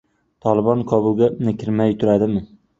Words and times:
"Tolibon" 0.45 0.81
Kobulga 0.93 1.31
kirmay 1.63 1.97
turadimi 2.01 2.47